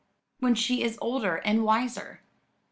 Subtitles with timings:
[0.39, 2.21] "When she is older and wiser."